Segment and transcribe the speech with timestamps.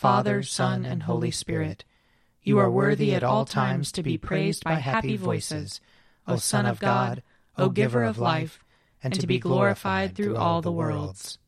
[0.00, 1.84] Father, Son, and Holy Spirit.
[2.42, 5.78] You are worthy at all times to be praised by happy voices,
[6.26, 7.22] O Son of God,
[7.58, 8.64] O Giver of life,
[9.02, 11.38] and to be glorified through all the worlds.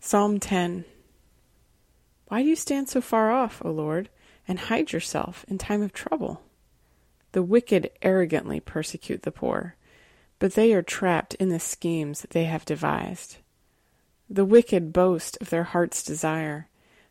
[0.00, 0.84] Psalm 10
[2.26, 4.08] why do you stand so far off, O Lord,
[4.48, 6.42] and hide yourself in time of trouble?
[7.30, 9.76] The wicked arrogantly persecute the poor,
[10.40, 13.36] but they are trapped in the schemes they have devised.
[14.28, 16.68] The wicked boast of their heart's desire.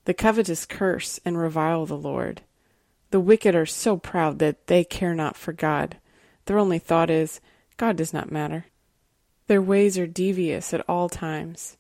[0.10, 2.42] The covetous curse and revile the Lord.
[3.12, 5.98] The wicked are so proud that they care not for God.
[6.46, 7.40] Their only thought is,
[7.78, 8.66] God does not matter.
[9.46, 11.78] Their ways are devious at all times.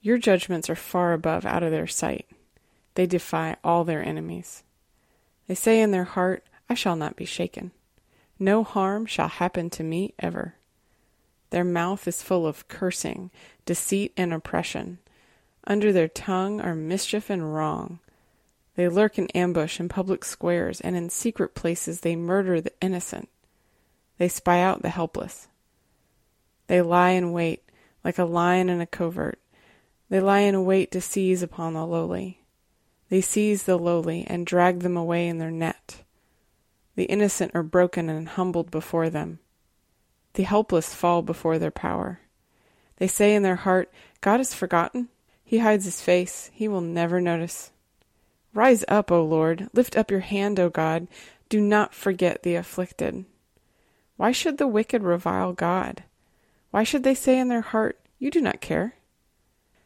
[0.00, 2.26] Your judgments are far above out of their sight.
[2.96, 4.64] They defy all their enemies.
[5.46, 7.70] They say in their heart, I shall not be shaken.
[8.40, 10.56] No harm shall happen to me ever.
[11.50, 13.30] Their mouth is full of cursing,
[13.64, 14.98] deceit, and oppression.
[15.66, 17.98] Under their tongue are mischief and wrong.
[18.76, 23.28] They lurk in ambush in public squares, and in secret places they murder the innocent.
[24.18, 25.48] They spy out the helpless.
[26.68, 27.62] They lie in wait
[28.04, 29.40] like a lion in a covert.
[30.08, 32.42] They lie in wait to seize upon the lowly.
[33.10, 36.02] They seize the lowly and drag them away in their net.
[36.94, 39.38] The innocent are broken and humbled before them.
[40.34, 42.20] The helpless fall before their power.
[42.96, 43.90] They say in their heart,
[44.20, 45.08] God is forgotten.
[45.48, 46.50] He hides his face.
[46.52, 47.72] He will never notice.
[48.52, 49.70] Rise up, O Lord.
[49.72, 51.08] Lift up your hand, O God.
[51.48, 53.24] Do not forget the afflicted.
[54.18, 56.04] Why should the wicked revile God?
[56.70, 58.96] Why should they say in their heart, You do not care?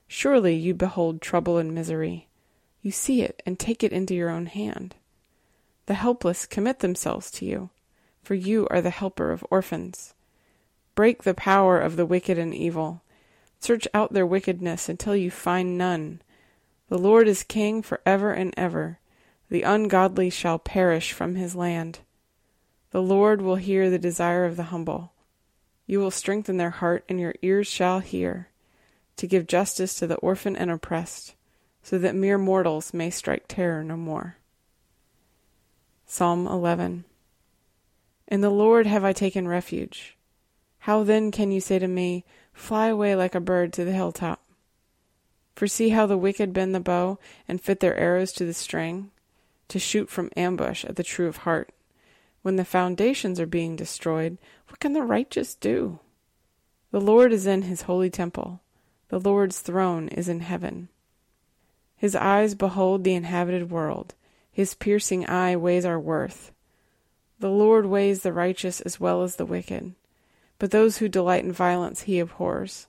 [0.08, 2.26] Surely you behold trouble and misery.
[2.80, 4.96] You see it and take it into your own hand.
[5.86, 7.70] The helpless commit themselves to you,
[8.24, 10.12] for you are the helper of orphans.
[10.96, 13.01] Break the power of the wicked and evil.
[13.62, 16.20] Search out their wickedness until you find none.
[16.88, 18.98] The Lord is king for ever and ever.
[19.50, 22.00] The ungodly shall perish from his land.
[22.90, 25.12] The Lord will hear the desire of the humble.
[25.86, 28.48] You will strengthen their heart, and your ears shall hear,
[29.16, 31.36] to give justice to the orphan and oppressed
[31.84, 34.38] so that mere mortals may strike terror no more.
[36.04, 37.04] Psalm 11
[38.26, 40.16] In the Lord have I taken refuge.
[40.80, 44.40] How then can you say to me, Fly away like a bird to the hilltop?
[45.54, 49.10] For see how the wicked bend the bow and fit their arrows to the string,
[49.68, 51.72] to shoot from ambush at the true of heart.
[52.42, 56.00] When the foundations are being destroyed, what can the righteous do?
[56.90, 58.60] The Lord is in his holy temple.
[59.08, 60.88] The Lord's throne is in heaven.
[61.96, 64.14] His eyes behold the inhabited world.
[64.50, 66.50] His piercing eye weighs our worth.
[67.38, 69.94] The Lord weighs the righteous as well as the wicked,
[70.62, 72.86] but those who delight in violence he abhors.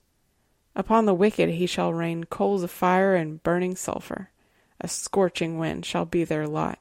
[0.76, 4.30] Upon the wicked he shall rain coals of fire and burning sulphur.
[4.80, 6.78] A scorching wind shall be their lot.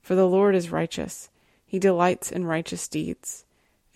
[0.00, 1.28] For the Lord is righteous.
[1.66, 3.44] He delights in righteous deeds,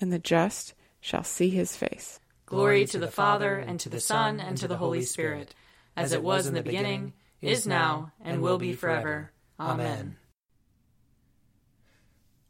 [0.01, 2.19] and the just shall see his face.
[2.45, 5.55] Glory to the Father, and to the Son, and to the Holy Spirit,
[5.97, 9.31] as it was in the beginning is now, and will be forever.
[9.61, 10.17] Amen.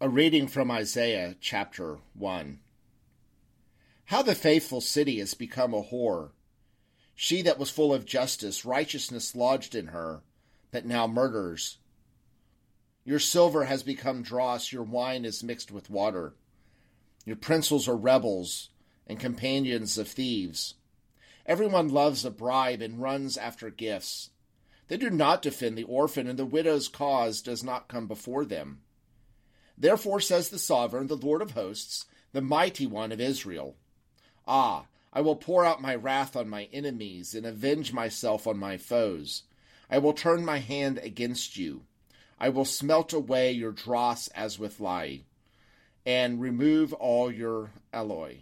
[0.01, 2.61] A reading from Isaiah chapter 1.
[4.07, 6.31] How the faithful city has become a whore.
[7.17, 10.23] She that was full of justice, righteousness lodged in her,
[10.71, 11.79] but now murders.
[13.05, 16.35] Your silver has become dross, your wine is mixed with water.
[17.25, 18.71] Your princes are rebels
[19.09, 20.75] and companions of thieves.
[21.45, 24.31] Everyone loves a bribe and runs after gifts.
[24.87, 28.83] They do not defend the orphan, and the widow's cause does not come before them.
[29.77, 33.75] Therefore says the sovereign, the Lord of hosts, the mighty one of Israel
[34.47, 38.77] Ah, I will pour out my wrath on my enemies and avenge myself on my
[38.77, 39.43] foes.
[39.91, 41.83] I will turn my hand against you.
[42.39, 45.23] I will smelt away your dross as with lye,
[46.05, 48.41] and remove all your alloy.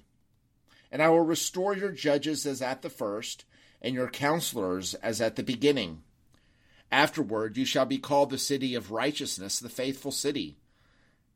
[0.91, 3.45] And I will restore your judges as at the first,
[3.81, 6.03] and your counselors as at the beginning.
[6.91, 10.59] Afterward you shall be called the city of righteousness, the faithful city.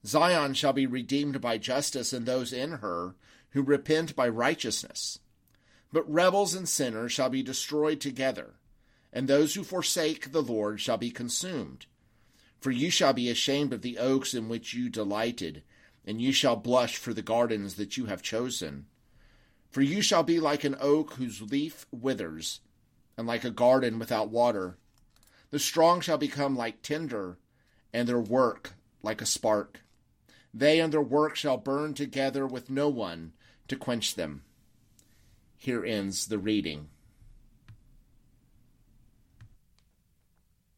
[0.05, 3.15] Zion shall be redeemed by justice, and those in her
[3.51, 5.19] who repent by righteousness.
[5.93, 8.55] But rebels and sinners shall be destroyed together,
[9.13, 11.87] and those who forsake the Lord shall be consumed.
[12.61, 15.63] For you shall be ashamed of the oaks in which you delighted,
[16.05, 18.87] and you shall blush for the gardens that you have chosen.
[19.71, 22.61] For you shall be like an oak whose leaf withers,
[23.17, 24.79] and like a garden without water.
[25.51, 27.39] The strong shall become like tinder,
[27.93, 29.81] and their work like a spark.
[30.53, 33.33] They and their work shall burn together with no one
[33.69, 34.43] to quench them.
[35.57, 36.89] Here ends the reading.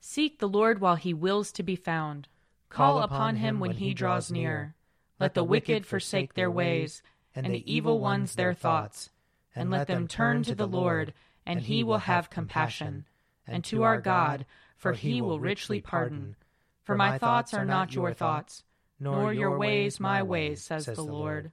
[0.00, 2.28] Seek the Lord while he wills to be found.
[2.68, 4.74] Call upon him when he draws near.
[5.18, 7.02] Let the wicked forsake their ways,
[7.34, 9.10] and the evil ones their thoughts.
[9.54, 11.12] And let them turn to the Lord,
[11.44, 13.04] and he will have compassion.
[13.46, 14.46] And to our God,
[14.76, 16.36] for he will richly pardon.
[16.82, 18.64] For my thoughts are not your thoughts,
[18.98, 21.52] nor your ways my ways, says the Lord.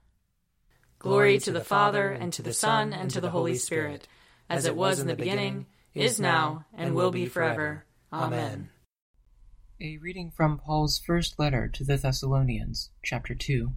[1.01, 4.07] Glory to the Father, and to the Son, and to the Holy Spirit,
[4.47, 5.65] as it was in the beginning,
[5.95, 7.85] is now, and will be forever.
[8.13, 8.69] Amen.
[9.81, 13.71] A reading from Paul's first letter to the Thessalonians, chapter 2.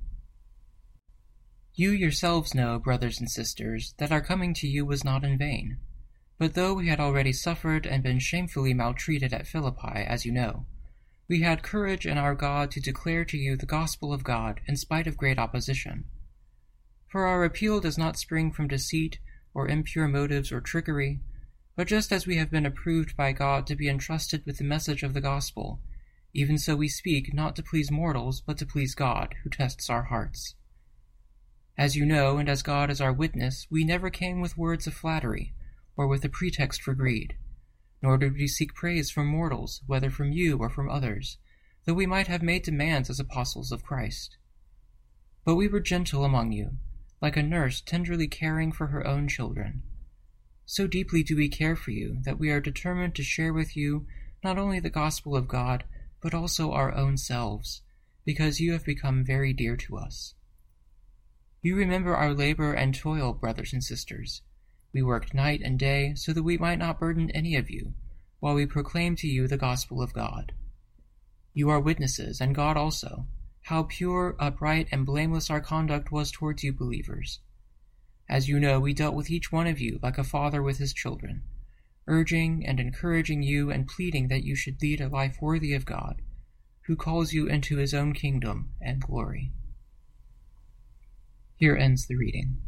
[1.75, 5.79] You yourselves know, brothers and sisters, that our coming to you was not in vain.
[6.39, 10.67] But though we had already suffered and been shamefully maltreated at Philippi, as you know,
[11.27, 14.77] we had courage in our God to declare to you the gospel of God in
[14.77, 16.05] spite of great opposition.
[17.15, 19.21] For our appeal does not spring from deceit,
[19.55, 21.21] or impure motives, or trickery,
[21.77, 25.05] but just as we have been approved by God to be entrusted with the message
[25.05, 25.81] of the gospel,
[26.33, 30.03] even so we speak, not to please mortals, but to please God, who tests our
[30.03, 30.57] hearts.
[31.79, 34.95] As you know, and as God is our witness, we never came with words of
[34.95, 35.55] flattery,
[35.97, 37.37] or with a pretext for greed,
[38.03, 41.39] nor did we seek praise from mortals, whether from you or from others,
[41.85, 44.37] though we might have made demands as apostles of Christ.
[45.45, 46.79] But we were gentle among you,
[47.21, 49.83] like a nurse tenderly caring for her own children.
[50.67, 54.07] So deeply do we care for you that we are determined to share with you
[54.43, 55.85] not only the gospel of God,
[56.21, 57.83] but also our own selves,
[58.25, 60.35] because you have become very dear to us.
[61.63, 64.43] You remember our labor and toil, brothers and sisters.
[64.93, 67.95] We worked night and day so that we might not burden any of you,
[68.41, 70.53] while we proclaim to you the gospel of God.
[71.53, 73.27] You are witnesses, and God also,
[73.65, 77.41] how pure, upright, and blameless our conduct was towards you believers.
[78.29, 80.93] As you know, we dealt with each one of you like a father with his
[80.93, 81.43] children,
[82.07, 86.21] urging and encouraging you and pleading that you should lead a life worthy of God,
[86.83, 89.51] who calls you into his own kingdom and glory.
[91.57, 92.59] Here ends the reading.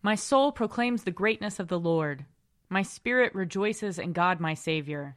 [0.00, 2.24] My soul proclaims the greatness of the Lord.
[2.68, 5.16] My spirit rejoices in God my Savior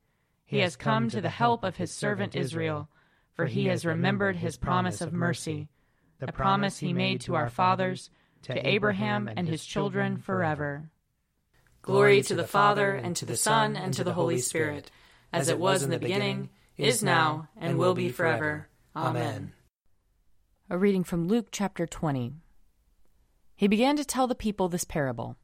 [0.51, 2.89] He has come to the help of his servant Israel,
[3.31, 5.69] for he has remembered his promise of mercy,
[6.19, 8.09] the promise he made to our fathers,
[8.41, 10.89] to Abraham and his children forever.
[11.81, 14.91] Glory to the Father, and to the Son, and to the Holy Spirit,
[15.31, 18.67] as it was in the beginning, is now, and will be forever.
[18.93, 19.53] Amen.
[20.69, 22.33] A reading from Luke chapter 20.
[23.55, 25.37] He began to tell the people this parable.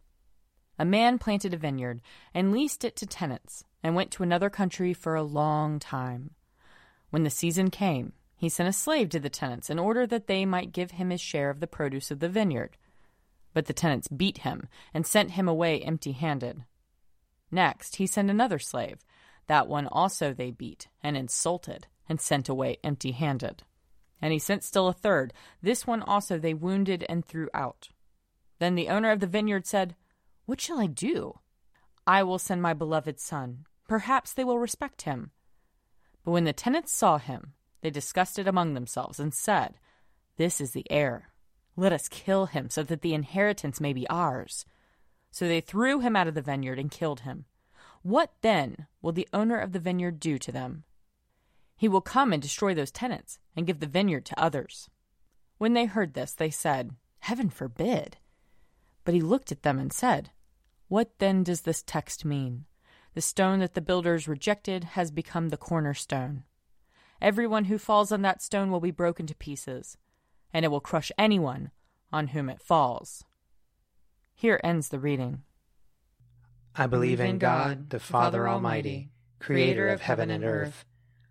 [0.80, 2.02] A man planted a vineyard
[2.34, 6.32] and leased it to tenants and went to another country for a long time.
[7.10, 10.46] When the season came, he sent a slave to the tenants in order that they
[10.46, 12.78] might give him his share of the produce of the vineyard.
[13.54, 16.64] But the tenants beat him and sent him away empty handed.
[17.50, 19.00] Next, he sent another slave.
[19.48, 23.64] That one also they beat and insulted and sent away empty handed.
[24.22, 25.34] And he sent still a third.
[25.62, 27.90] This one also they wounded and threw out.
[28.60, 29.96] Then the owner of the vineyard said,
[30.48, 31.40] What shall I do?
[32.08, 33.66] I will send my beloved son.
[33.86, 35.32] Perhaps they will respect him.
[36.24, 37.52] But when the tenants saw him,
[37.82, 39.76] they discussed it among themselves and said,
[40.38, 41.32] This is the heir.
[41.76, 44.66] Let us kill him so that the inheritance may be ours.
[45.32, 47.44] So they threw him out of the vineyard and killed him.
[48.02, 50.86] What then will the owner of the vineyard do to them?
[51.76, 54.90] He will come and destroy those tenants and give the vineyard to others.
[55.58, 58.16] When they heard this, they said, Heaven forbid.
[59.04, 60.32] But he looked at them and said,
[60.88, 62.66] What then does this text mean?
[63.14, 66.44] The stone that the builders rejected has become the cornerstone.
[67.22, 69.98] Everyone who falls on that stone will be broken to pieces,
[70.54, 71.72] and it will crush anyone
[72.14, 73.26] on whom it falls.
[74.34, 75.42] Here ends the reading.
[76.76, 80.86] I believe in God, the Father Almighty, creator of heaven and earth.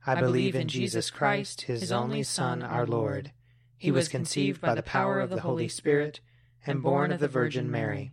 [0.04, 3.32] I believe in Jesus Christ, his only Son, our Lord.
[3.78, 6.20] He was conceived by the power of the Holy Spirit
[6.66, 8.12] and born of the Virgin Mary.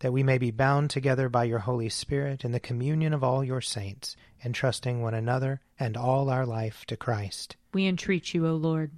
[0.00, 3.44] That we may be bound together by your Holy Spirit in the communion of all
[3.44, 7.56] your saints, entrusting one another and all our life to Christ.
[7.72, 8.92] We entreat you, O Lord.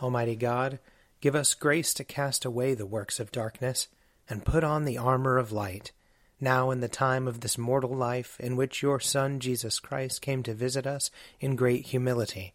[0.00, 0.80] Almighty God,
[1.20, 3.88] give us grace to cast away the works of darkness
[4.28, 5.92] and put on the armor of light,
[6.40, 10.42] now in the time of this mortal life in which your Son Jesus Christ came
[10.42, 12.54] to visit us in great humility,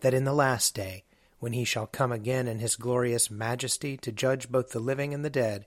[0.00, 1.04] that in the last day,
[1.40, 5.24] when he shall come again in his glorious majesty to judge both the living and
[5.24, 5.66] the dead,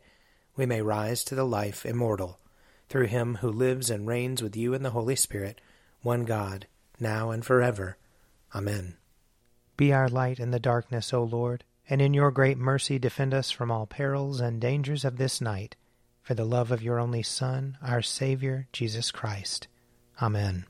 [0.56, 2.40] we may rise to the life immortal,
[2.90, 5.62] through him who lives and reigns with you in the Holy Spirit,
[6.02, 6.68] one God,
[7.00, 7.98] now and forever.
[8.54, 8.98] Amen.
[9.78, 13.50] Be our light in the darkness, O Lord, and in your great mercy defend us
[13.50, 15.76] from all perils and dangers of this night,
[16.22, 19.68] for the love of your only Son, our Saviour, Jesus Christ.
[20.22, 20.66] Amen.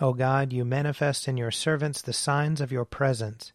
[0.00, 3.52] O God, you manifest in your servants the signs of your presence.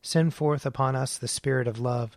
[0.00, 2.16] Send forth upon us the Spirit of love,